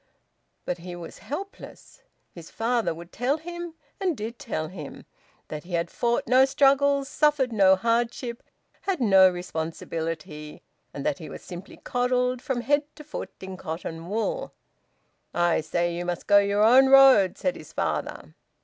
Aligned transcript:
But 0.65 0.79
he 0.79 0.95
was 0.95 1.19
helpless. 1.19 2.01
His 2.33 2.49
father 2.49 2.91
would 2.91 3.11
tell 3.11 3.37
him, 3.37 3.75
and 3.99 4.17
did 4.17 4.39
tell 4.39 4.67
him, 4.67 5.05
that 5.49 5.63
he 5.63 5.73
had 5.73 5.91
fought 5.91 6.25
no 6.25 6.43
struggles, 6.45 7.07
suffered 7.07 7.53
no 7.53 7.75
hardship, 7.75 8.41
had 8.81 8.99
no 8.99 9.29
responsibility, 9.29 10.63
and 10.91 11.05
that 11.05 11.19
he 11.19 11.29
was 11.29 11.43
simply 11.43 11.77
coddled 11.77 12.41
from 12.41 12.61
head 12.61 12.83
to 12.95 13.03
foot 13.03 13.29
in 13.41 13.57
cotton 13.57 14.09
wool. 14.09 14.51
"I 15.35 15.61
say 15.61 15.93
you 15.95 16.03
must 16.03 16.25
go 16.25 16.39
your 16.39 16.63
own 16.63 16.87
road," 16.89 17.37
said 17.37 17.55
his 17.55 17.71
father. 17.71 18.33